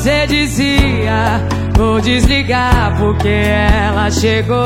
você 0.00 0.26
dizia: 0.26 1.46
Vou 1.76 2.00
desligar 2.00 2.96
porque 2.98 3.28
ela 3.28 4.10
chegou. 4.10 4.64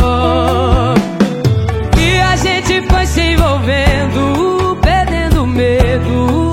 E 1.99 2.21
a 2.21 2.37
gente 2.37 2.81
foi 2.83 3.05
se 3.05 3.21
envolvendo, 3.21 4.79
perdendo 4.81 5.45
medo. 5.45 6.51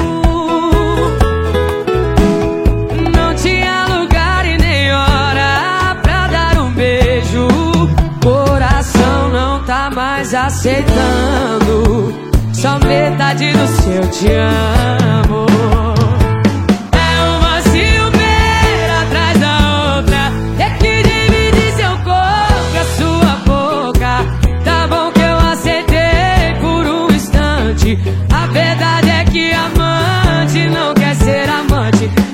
Não 3.16 3.36
tinha 3.36 3.86
lugar 3.86 4.48
e 4.48 4.58
nem 4.58 4.92
hora 4.92 5.96
pra 6.02 6.28
dar 6.28 6.58
um 6.58 6.72
beijo. 6.72 7.48
Coração 8.24 9.30
não 9.30 9.64
tá 9.64 9.92
mais 9.92 10.34
aceitando. 10.34 12.16
Só 12.52 12.80
metade 12.80 13.54
do 13.54 13.68
seu 13.68 14.08
te 14.10 14.32
amo. 14.32 15.51
Ser 31.98 32.31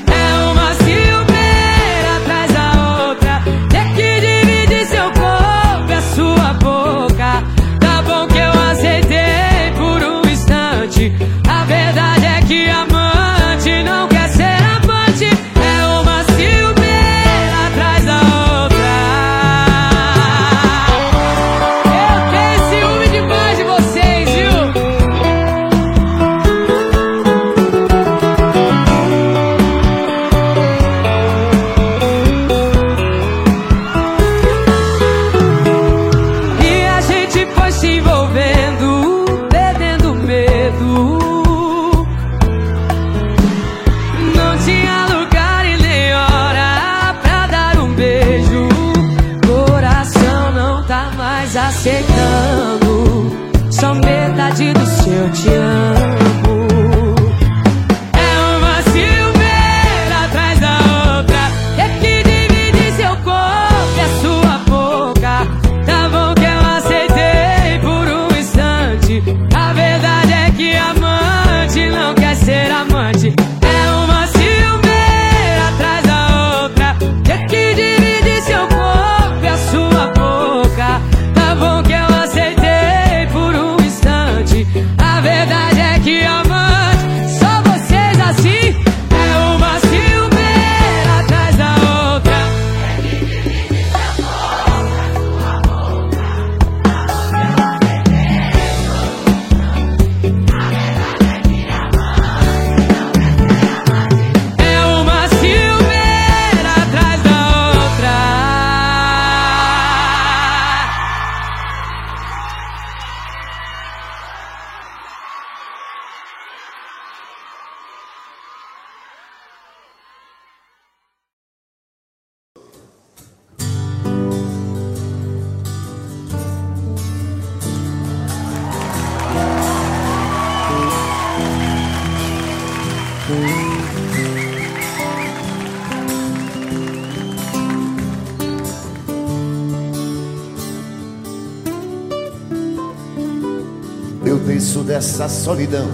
solidão, 145.48 145.88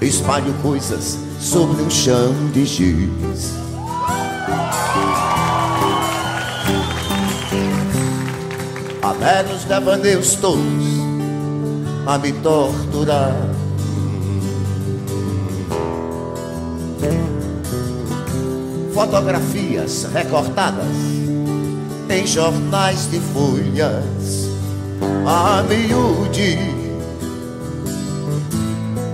espalho 0.00 0.50
coisas 0.62 1.18
sobre 1.38 1.82
um 1.82 1.90
chão 1.90 2.32
de 2.54 2.64
giz. 2.64 3.52
Há 9.02 9.12
velhos 9.12 9.64
devaneios 9.64 10.36
todos 10.36 10.64
a 12.06 12.16
me 12.16 12.32
torturar. 12.32 13.36
Fotografias 18.94 20.08
recortadas 20.14 20.86
em 22.08 22.26
jornais 22.26 23.10
de 23.10 23.20
folhas 23.20 24.48
a 25.26 25.62
miúde 25.62 26.81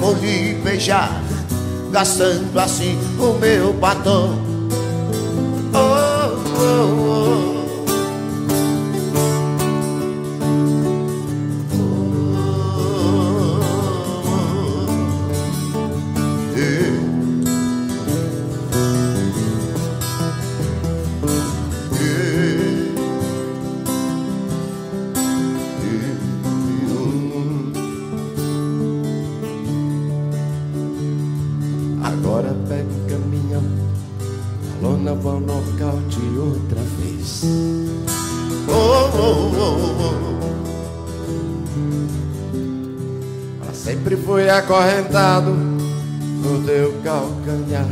Vou 0.00 0.14
lhe 0.14 0.54
beijar, 0.54 1.22
gastando 1.92 2.58
assim 2.58 2.98
o 3.18 3.34
meu 3.34 3.72
batom. 3.74 4.38
Oh, 5.72 6.38
oh, 6.58 7.56
oh. 7.56 7.59
Lona 34.82 35.14
vai 35.14 35.38
nocaute 35.40 36.20
outra 36.38 36.80
vez. 36.80 37.42
Oh, 38.66 39.10
oh, 39.14 39.52
oh, 39.60 40.40
sempre 43.74 44.16
fui 44.16 44.48
acorrentado 44.48 45.50
no 45.50 46.64
teu 46.64 46.94
calcanhar. 47.04 47.84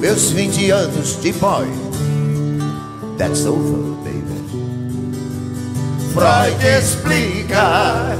Meus 0.00 0.30
20 0.30 0.72
anos 0.72 1.20
de 1.20 1.32
boy, 1.34 1.68
that's 3.16 3.46
over, 3.46 3.94
baby. 4.02 4.34
Freud 6.12 6.66
explica. 6.66 8.19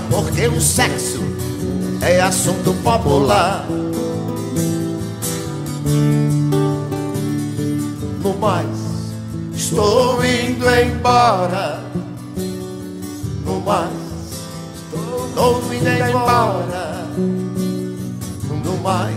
Porque 0.00 0.46
o 0.48 0.60
sexo 0.60 1.20
é 2.00 2.20
assunto 2.20 2.72
popular. 2.82 3.66
No 8.22 8.34
mais, 8.38 8.66
estou 9.54 10.24
indo 10.24 10.68
embora. 10.70 11.80
No 13.44 13.60
mais, 13.60 13.90
estou 15.28 15.74
indo 15.74 15.88
embora. 15.88 17.06
No 18.64 18.76
mais, 18.82 19.16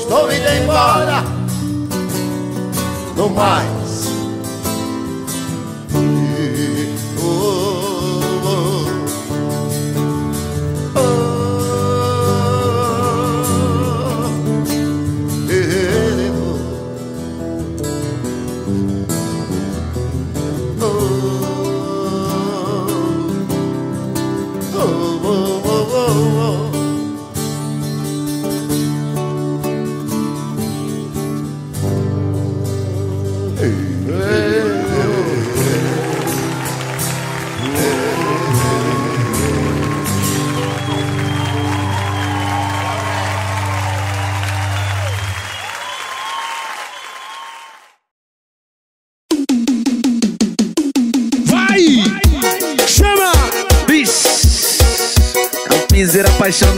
estou 0.00 0.32
indo 0.32 0.62
embora. 0.62 1.24
No 3.16 3.28
mais. 3.30 3.73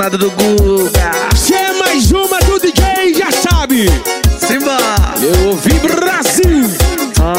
Apaixonado 0.07 0.19
do 0.19 0.31
Guga. 0.31 1.11
Se 1.37 1.55
é 1.55 1.73
mais 1.73 2.11
uma 2.13 2.39
do 2.41 2.59
DJ, 2.59 3.15
já 3.15 3.31
sabe! 3.31 3.87
Simba! 4.47 4.77
Eu 5.21 5.49
ouvi 5.49 5.79
Brasil! 5.81 6.71
Só 7.17 7.35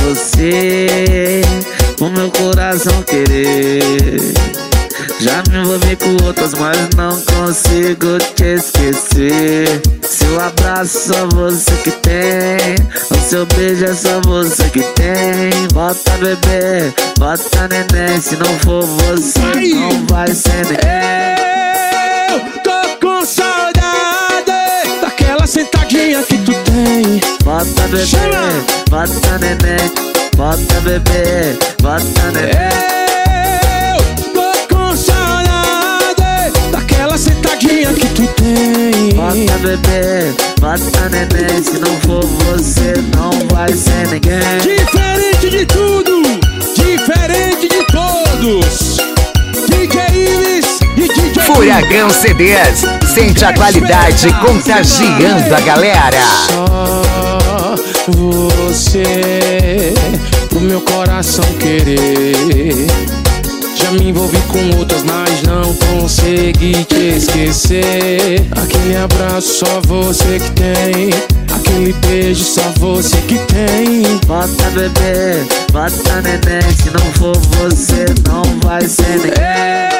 você, 0.00 1.42
o 2.00 2.08
meu 2.08 2.30
coração 2.30 3.02
querer. 3.02 4.20
Já 5.20 5.42
me 5.50 5.58
envolvi 5.58 5.96
com 5.96 6.24
outras, 6.24 6.54
mas 6.54 6.78
não 6.96 7.20
consigo 7.22 8.18
te 8.34 8.54
esquecer. 8.54 9.82
Seu 10.02 10.40
abraço 10.40 11.12
só 11.12 11.26
você 11.26 11.72
que 11.84 11.90
tem. 11.90 12.76
O 13.10 13.28
seu 13.28 13.44
beijo 13.46 13.84
é 13.84 13.94
só 13.94 14.20
você 14.22 14.64
que 14.70 14.82
tem. 14.94 15.68
Bota 15.72 16.10
bebê, 16.12 16.92
bota 17.18 17.68
neném. 17.68 18.20
Se 18.20 18.36
não 18.36 18.58
for 18.60 18.84
bebê, 27.90 28.06
bota 28.88 29.38
neném. 29.38 29.90
Bota 30.36 30.80
bebê, 30.82 31.58
bota 31.82 32.30
neném. 32.32 32.54
Eu 33.90 34.32
tô 34.32 34.74
com 34.74 34.96
saudade 34.96 36.60
daquela 36.70 37.18
sentadinha 37.18 37.92
que 37.92 38.06
tu 38.08 38.26
tem. 38.34 39.14
Bota 39.16 39.58
bebê, 39.58 40.32
bota 40.60 41.08
neném. 41.10 41.62
Se 41.62 41.78
não 41.78 42.00
for 42.00 42.24
você, 42.24 42.94
não 43.16 43.32
vai 43.48 43.72
ser 43.72 44.06
ninguém. 44.08 44.40
Diferente 44.62 45.50
de 45.50 45.66
tudo, 45.66 46.22
diferente 46.74 47.68
de 47.68 47.84
todos. 47.86 48.98
DJ 49.68 50.00
Ives 50.14 50.78
e 50.96 51.08
DJ 51.08 51.42
Furacão 51.42 52.10
CDs. 52.10 52.84
Sente 53.12 53.44
a 53.44 53.52
qualidade 53.52 54.32
contagiando 54.34 55.54
a 55.54 55.60
galera. 55.60 56.99
Você, 58.10 59.92
o 60.54 60.60
meu 60.60 60.80
coração 60.80 61.44
querer. 61.58 62.86
Já 63.74 63.90
me 63.92 64.08
envolvi 64.10 64.38
com 64.48 64.78
outras, 64.78 65.02
mas 65.04 65.42
não 65.42 65.74
consegui 65.74 66.84
te 66.84 67.16
esquecer. 67.16 68.46
Aquele 68.52 68.96
abraço 68.96 69.64
só 69.64 69.80
você 69.86 70.38
que 70.38 70.50
tem. 70.52 71.10
Aquele 71.54 71.92
beijo 72.06 72.44
só 72.44 72.62
você 72.76 73.16
que 73.28 73.38
tem. 73.38 74.02
Bota 74.26 74.70
bebê, 74.70 75.44
bota 75.72 76.20
neném. 76.22 76.62
Se 76.76 76.90
não 76.90 77.12
for 77.14 77.36
você, 77.36 78.04
não 78.28 78.42
vai 78.60 78.86
ser 78.86 79.18
ninguém. 79.18 79.99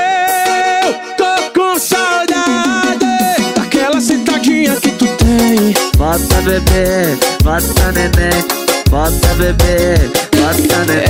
Tem. 5.30 5.74
Bota 5.96 6.40
bebê, 6.42 7.16
bota 7.42 7.92
neném. 7.92 8.44
Bota 8.90 9.28
bebê, 9.34 10.10
bota 10.36 10.84
neném. 10.86 11.04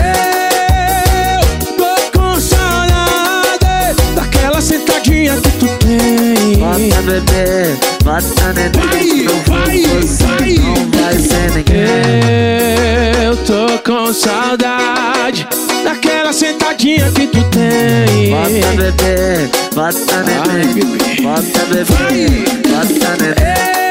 Eu 1.33 1.77
tô 1.77 2.19
com 2.19 2.41
saudade 2.41 3.97
daquela 4.15 4.61
sentadinha 4.61 5.37
que 5.37 5.51
tu 5.53 5.67
tem. 5.79 6.59
Bota 6.59 7.03
bebê, 7.03 7.77
bota 8.05 8.53
neném. 8.53 8.73
Vai, 8.73 9.23
não 9.25 9.39
vai, 9.45 9.81
vai. 10.17 10.55
não 10.55 10.91
vai 10.91 11.19
ser 11.19 11.51
ninguém. 11.55 13.25
Eu 13.25 13.37
tô 13.39 13.79
com 13.85 14.13
saudade 14.13 15.47
daquela 15.83 16.33
sentadinha 16.33 17.11
que 17.13 17.27
tu 17.27 17.43
tem. 17.45 18.31
Bota 18.31 18.77
bebê, 18.77 19.49
bota 19.75 20.23
neném. 20.25 21.23
Bota 21.23 21.65
bebê, 21.67 22.45
bota 22.69 23.17
neném. 23.23 23.90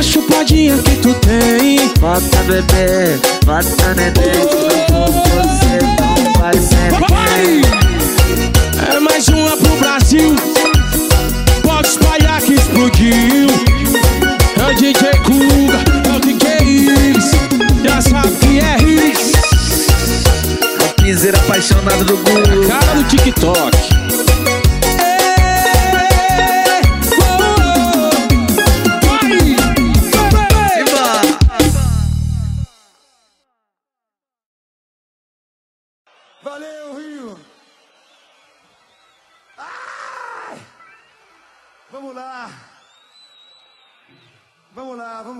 Daquela 0.00 0.02
chupadinha 0.02 0.78
que 0.78 0.96
tu 0.96 1.14
tem. 1.14 1.88
Bota 2.00 2.42
bebê, 2.44 3.18
bota 3.44 3.94
neném. 3.94 4.12
Você, 4.88 5.78
não 6.00 6.32
vai 6.40 6.54
ser 6.54 6.92
ninguém. 6.92 7.62
É 8.94 9.00
mais 9.00 9.28
uma 9.28 9.56
pro 9.56 9.76
Brasil. 9.76 10.34
Pode 11.62 11.88
espalhar 11.88 12.40
que 12.40 12.54
explodiu. 12.54 13.46
É 14.56 14.72
o 14.72 14.74
DJ 14.74 15.10
Kuga, 15.24 15.84
é 16.08 16.16
o 16.16 16.20
DJ 16.20 16.46
Iris. 16.62 17.30
Já 17.84 18.00
sabe 18.00 18.32
que 18.36 18.60
é 18.60 18.82
Iris. 18.82 19.30
Apaixonado 21.44 22.04
do 22.04 22.16
Guga. 22.18 22.68
Cara 22.68 22.94
do 22.94 23.04
TikTok. 23.04 24.09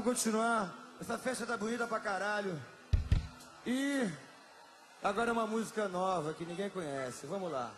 vamos 0.00 0.04
continuar. 0.04 0.74
Essa 0.98 1.18
festa 1.18 1.46
tá 1.46 1.56
bonita 1.56 1.86
pra 1.86 2.00
caralho. 2.00 2.58
E 3.66 4.08
agora 5.02 5.28
é 5.28 5.32
uma 5.32 5.46
música 5.46 5.88
nova 5.88 6.32
que 6.32 6.44
ninguém 6.44 6.70
conhece. 6.70 7.26
Vamos 7.26 7.52
lá. 7.52 7.70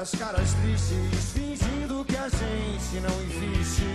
essas 0.00 0.20
caras 0.20 0.52
tristes, 0.54 1.32
fingindo 1.32 2.04
que 2.04 2.16
a 2.16 2.28
gente 2.28 3.00
não 3.00 3.20
existe. 3.22 3.87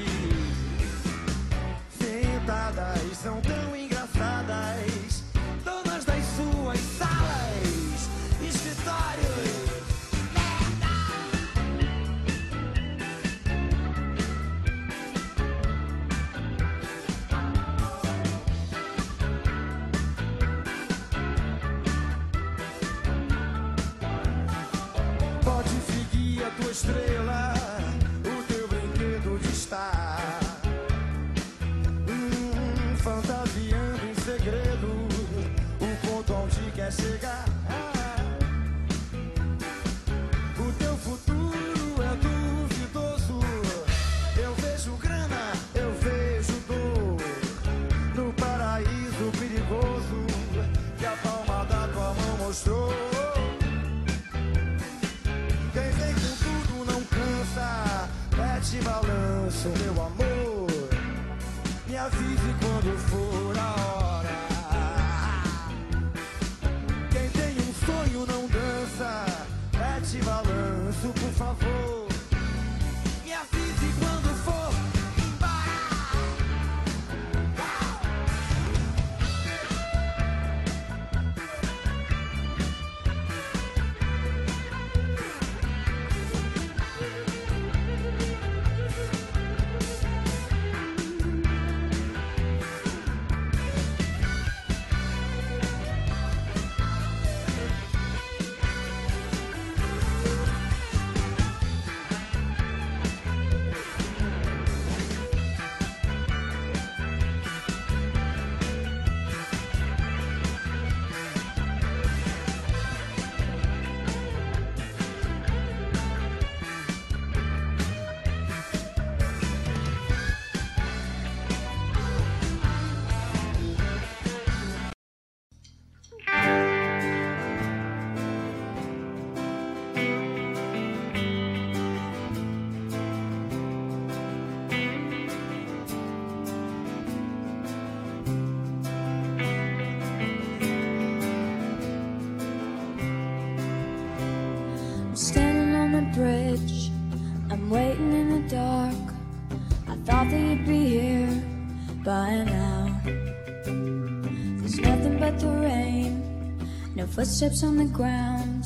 footsteps 157.34 157.64
on 157.64 157.78
the 157.78 157.86
ground. 157.86 158.66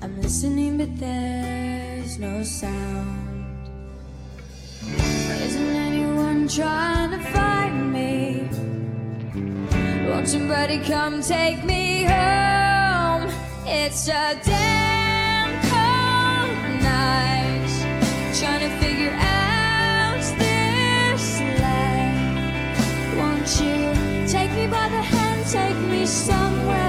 I'm 0.00 0.18
listening, 0.22 0.78
but 0.78 0.88
there's 0.98 2.18
no 2.18 2.42
sound. 2.42 3.68
Isn't 5.44 5.76
anyone 5.76 6.48
trying 6.48 7.10
to 7.10 7.18
find 7.30 7.92
me? 7.92 8.48
Won't 10.08 10.28
somebody 10.28 10.78
come 10.78 11.20
take 11.20 11.62
me 11.62 12.04
home? 12.04 13.28
It's 13.66 14.08
a 14.08 14.40
damn 14.44 15.50
cold 15.68 16.82
night. 16.82 17.70
Trying 18.32 18.60
to 18.60 18.70
figure 18.78 19.12
out 19.12 20.22
this 20.38 21.40
life. 21.66 23.16
Won't 23.18 23.50
you 23.60 23.76
take 24.26 24.50
me 24.52 24.66
by 24.68 24.88
the 24.88 25.02
hand, 25.02 25.46
take 25.46 25.76
me 25.90 26.06
somewhere? 26.06 26.79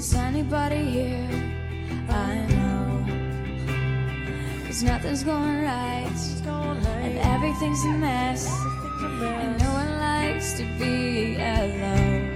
Is 0.00 0.14
anybody 0.14 0.82
here? 0.82 1.28
I 2.08 2.46
know. 2.54 3.04
Cause 4.66 4.82
nothing's 4.82 5.22
going 5.22 5.62
right. 5.62 6.10
And 7.04 7.18
everything's 7.18 7.84
a 7.84 7.92
mess. 7.98 8.48
And 8.48 9.58
no 9.58 9.70
one 9.70 9.98
likes 9.98 10.54
to 10.54 10.64
be 10.78 11.36
alone. 11.36 12.30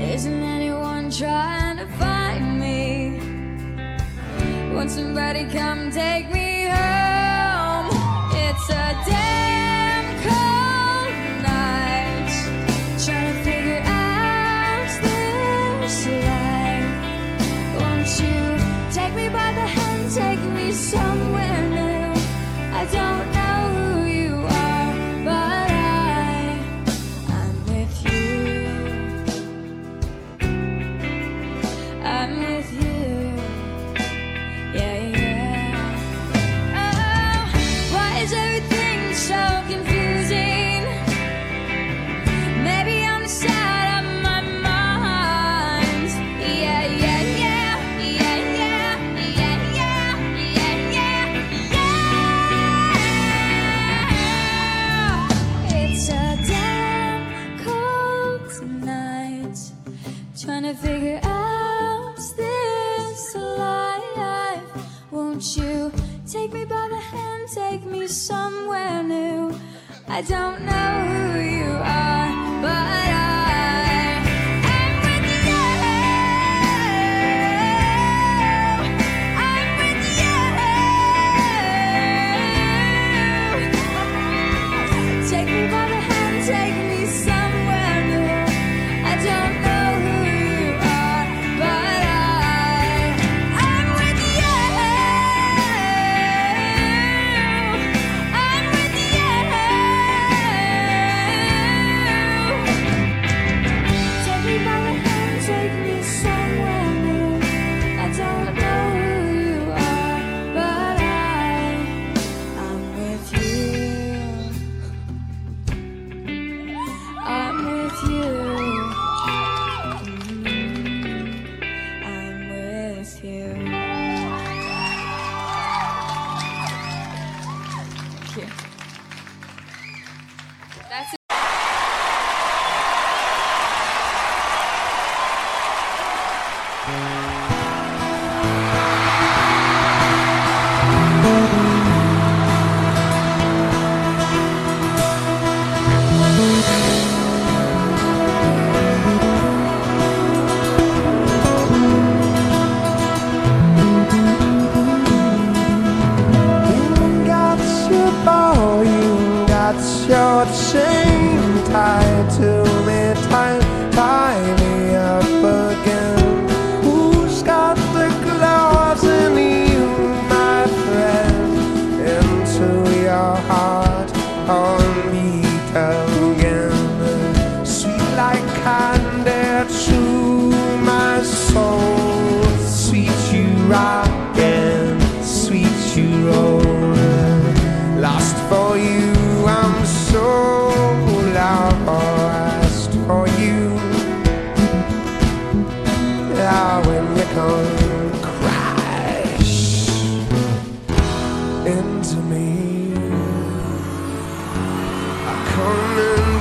Isn't 0.00 0.42
anyone 0.42 1.12
trying 1.12 1.76
to 1.76 1.86
find 1.96 2.58
me? 2.58 3.20
Won't 4.74 4.90
somebody 4.90 5.44
come 5.44 5.92
take 5.92 6.28
me 6.32 6.64
home? 6.64 7.86
It's 8.32 8.68
a 8.68 9.04
day. 9.06 9.69
I 70.20 70.22
don't 70.22 70.66
know. 70.66 71.19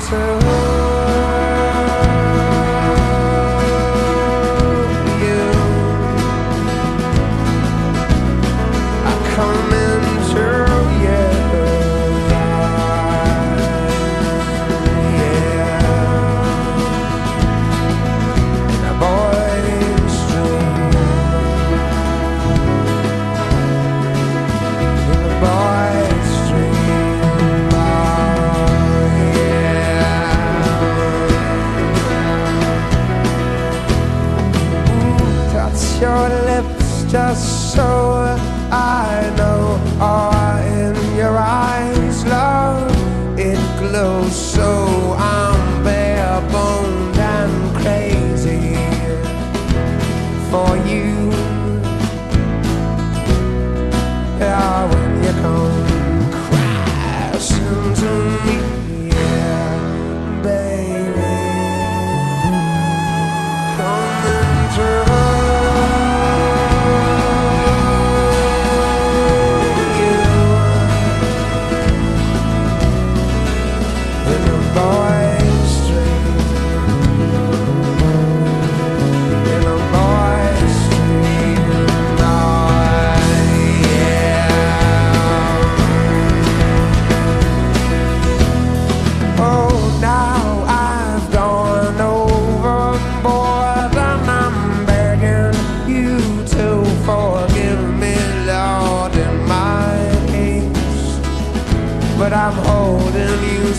For. 0.09 0.48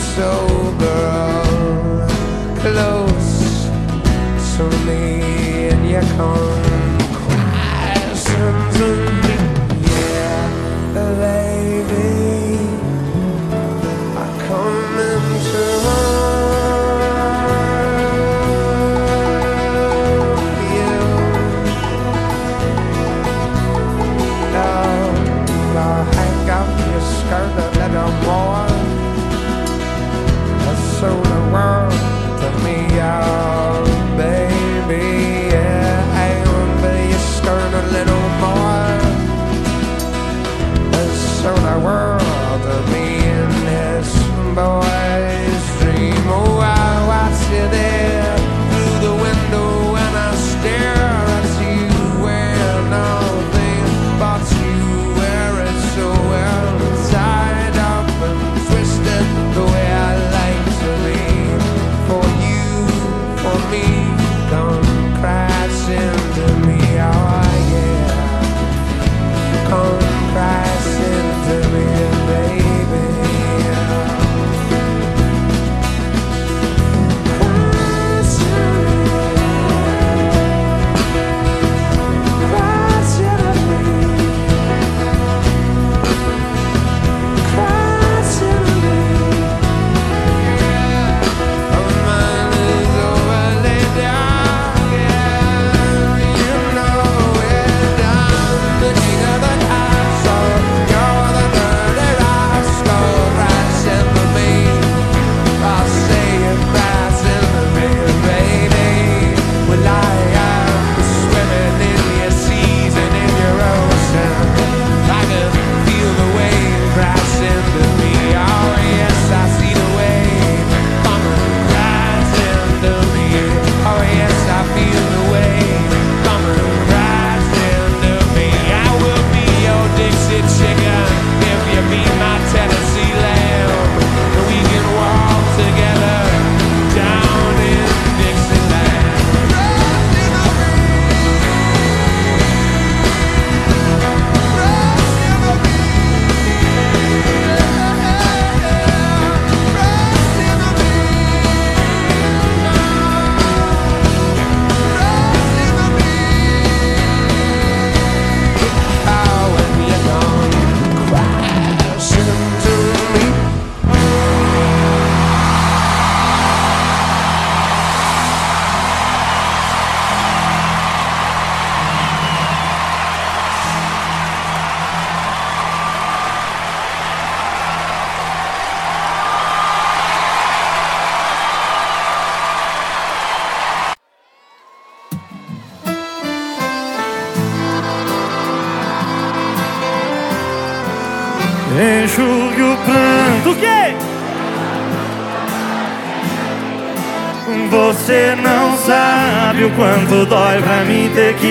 so 0.01 0.75
girl 0.79 2.09
close 2.61 3.67
to 4.57 4.65
me 4.87 5.69
and 5.69 5.89
you 5.89 6.01
come 6.17 6.50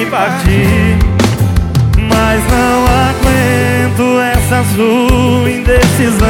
partir 0.09 0.97
Mas 1.97 2.41
não 2.51 2.85
aguento 2.85 4.19
essa 4.21 4.63
sua 4.75 5.49
indecisão. 5.49 6.27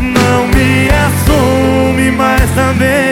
Não 0.00 0.46
me 0.48 0.88
assume 0.90 2.10
mais 2.10 2.50
também 2.50 3.09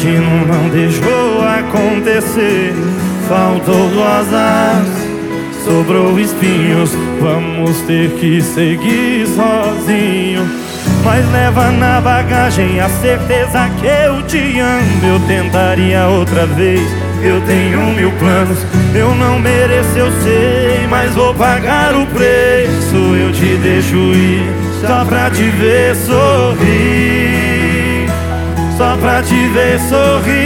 destino 0.00 0.46
não 0.46 0.68
deixou 0.70 1.42
acontecer. 1.42 2.74
Faltou 3.28 3.88
do 3.90 4.02
azar. 4.02 4.82
Sobrou 5.64 6.18
espinhos, 6.18 6.90
vamos 7.20 7.80
ter 7.82 8.10
que 8.12 8.40
seguir 8.40 9.26
sozinho. 9.26 10.48
Mas 11.04 11.30
leva 11.30 11.70
na 11.72 12.00
bagagem 12.00 12.80
a 12.80 12.88
certeza 12.88 13.68
que 13.78 13.86
eu 13.86 14.22
te 14.22 14.58
amo. 14.58 15.06
Eu 15.06 15.20
tentaria 15.26 16.06
outra 16.06 16.46
vez, 16.46 16.80
eu 17.22 17.40
tenho 17.42 17.78
mil 17.94 18.10
planos. 18.12 18.58
Eu 18.94 19.14
não 19.14 19.38
mereço, 19.38 19.96
eu 19.96 20.10
sei, 20.22 20.86
mas 20.88 21.14
vou 21.14 21.34
pagar 21.34 21.94
o 21.94 22.06
preço. 22.06 22.96
Eu 22.96 23.32
te 23.32 23.56
deixo 23.58 23.96
ir 23.96 24.50
só 24.80 25.04
pra 25.04 25.30
te 25.30 25.42
ver 25.42 25.94
sorrir. 25.94 27.59
Só 28.80 28.96
pra 28.96 29.20
te 29.22 29.46
ver 29.48 29.78
sorrir. 29.78 30.40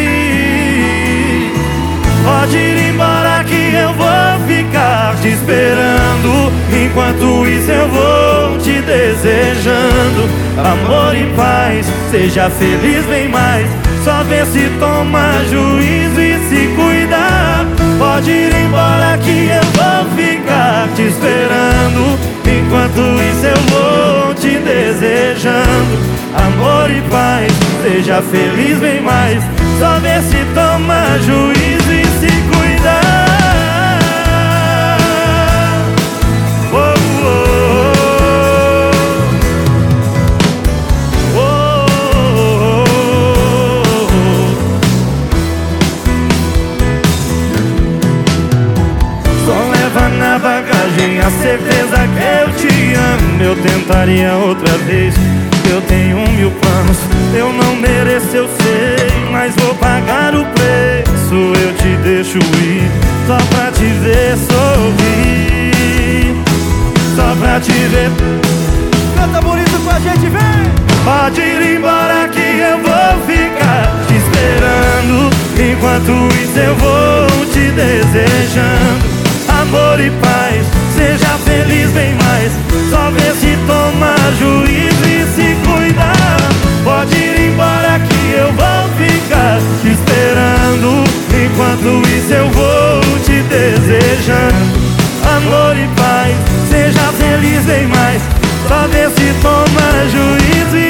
Pode 2.24 2.56
ir 2.56 2.90
embora 2.90 3.44
que 3.44 3.72
eu 3.76 3.94
vou 3.94 4.48
ficar 4.48 5.14
te 5.22 5.28
esperando. 5.28 6.52
Enquanto 6.68 7.46
isso 7.46 7.70
eu 7.70 7.88
vou 7.90 8.58
te 8.58 8.82
desejando 8.82 10.28
amor 10.58 11.14
e 11.14 11.32
paz. 11.36 11.86
Seja 12.10 12.50
feliz 12.50 13.06
bem 13.06 13.28
mais. 13.28 13.68
Só 14.02 14.24
vê 14.24 14.44
se 14.46 14.68
toma 14.80 15.34
juízo 15.48 16.20
e 16.20 16.36
se 16.48 16.74
cuidar. 16.74 17.64
Pode 18.00 18.32
ir 18.32 18.52
embora 18.52 19.16
que 19.18 19.48
eu 19.48 19.62
vou 19.76 20.06
ficar 20.16 20.88
te 20.96 21.02
esperando. 21.02 22.23
Enquanto 22.66 22.98
isso 22.98 23.46
eu 23.46 23.56
vou 23.68 24.34
te 24.34 24.58
desejando 24.58 25.98
amor 26.34 26.90
e 26.90 27.00
paz. 27.10 27.52
Seja 27.82 28.22
feliz 28.22 28.78
bem 28.78 29.02
mais. 29.02 29.42
Só 29.78 29.98
vê 30.00 30.20
se 30.22 30.44
toma 30.54 31.18
juízo 31.18 31.92
e 31.92 32.04
se 32.18 32.32
cuidar. 32.48 33.23
Bagagem 50.94 51.20
a 51.20 51.30
certeza 51.30 51.96
que 51.96 52.22
eu 52.40 52.52
te 52.54 52.94
amo. 52.94 53.42
Eu 53.42 53.56
tentaria 53.56 54.32
outra 54.34 54.72
vez. 54.78 55.14
Eu 55.70 55.80
tenho 55.82 56.16
mil 56.32 56.50
planos, 56.50 56.98
eu 57.34 57.52
não 57.52 57.74
mereço, 57.76 58.36
eu 58.36 58.48
sei, 58.48 59.30
mas 59.32 59.54
vou 59.56 59.74
pagar 59.74 60.34
o 60.34 60.44
preço. 60.46 61.34
Eu 61.34 61.74
te 61.74 61.96
deixo 62.02 62.38
ir 62.38 62.90
só 63.26 63.36
pra 63.36 63.72
te 63.72 63.84
ver 63.84 64.36
sorrir, 64.36 65.72
só 67.16 67.34
pra 67.40 67.58
te 67.58 67.72
ver. 67.72 68.10
Canta 69.16 69.40
bonito 69.40 69.82
com 69.82 69.90
a 69.90 69.98
gente, 69.98 70.28
vem! 70.28 70.74
Pode 71.02 71.40
ir 71.40 71.76
embora 71.76 72.28
que 72.28 72.40
eu 72.40 72.78
vou 72.78 73.26
ficar 73.26 73.90
te 74.06 74.14
esperando. 74.16 75.30
Enquanto 75.58 76.34
isso 76.42 76.58
eu 76.58 76.76
vou 76.76 77.46
te 77.46 77.70
desejando 77.70 79.14
amor 79.64 80.00
e 80.00 80.10
paz. 80.10 80.73
Seja 80.96 81.38
feliz 81.44 81.90
bem 81.90 82.14
mais. 82.14 82.52
Só 82.90 83.10
vê 83.10 83.34
se 83.34 83.56
toma 83.66 84.14
juízo 84.38 85.04
e 85.06 85.24
se 85.34 85.56
cuidar. 85.66 86.38
Pode 86.84 87.16
ir 87.16 87.52
embora 87.52 88.00
que 88.00 88.34
eu 88.36 88.52
vou 88.52 88.88
ficar 88.98 89.58
te 89.82 89.88
esperando. 89.88 91.04
Enquanto 91.34 92.08
isso 92.08 92.32
eu 92.32 92.48
vou 92.50 93.00
te 93.24 93.42
desejando 93.42 94.84
amor 95.36 95.76
e 95.76 95.88
paz. 95.96 96.34
Seja 96.70 97.12
feliz 97.18 97.64
bem 97.64 97.86
mais. 97.88 98.22
Só 98.68 98.86
vê 98.88 99.08
se 99.10 99.34
toma 99.42 100.08
juízo 100.10 100.76
e 100.76 100.83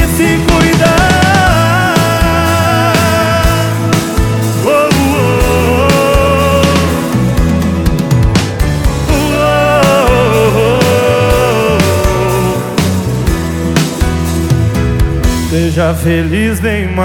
Seja 15.75 15.93
feliz 15.93 16.61
mais. 16.61 17.03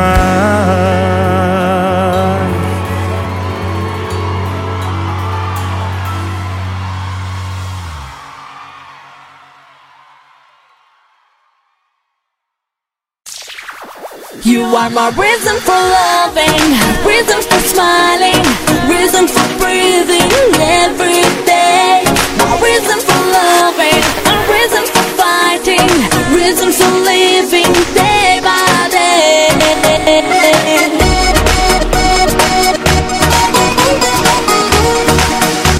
You 14.45 14.65
are 14.65 14.91
my 14.91 15.09
reason 15.17 15.59
for 15.61 15.73
loving, 15.73 16.61
reason 17.07 17.41
for 17.41 17.59
smiling, 17.73 18.45
reason 18.87 19.27
for 19.27 19.47
breathing 19.57 20.29
every 20.61 21.25
day. 21.43 22.03
My 22.37 22.53
reason 22.61 22.99
for 23.01 23.21
loving, 23.33 24.03
a 24.29 24.35
reason 24.53 24.85
for 24.93 25.05
fighting, 25.17 25.89
reason 26.35 26.71
for 26.71 26.91
living 26.99 27.73
day. 27.95 28.18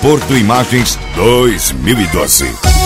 Porto 0.02 0.36
Imagens 0.36 0.98
2012. 1.16 2.79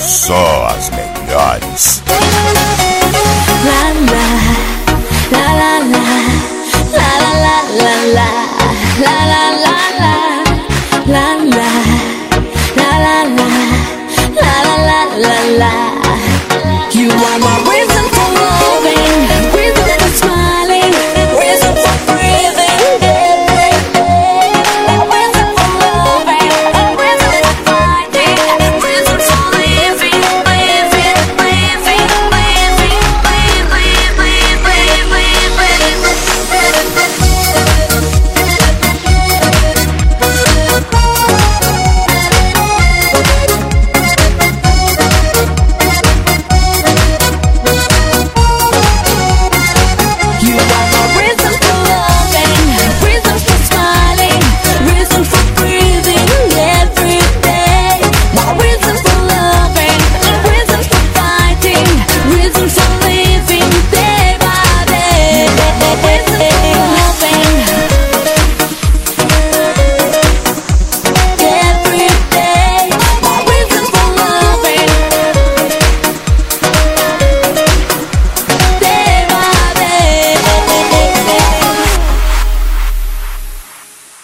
Soul. 0.00 0.49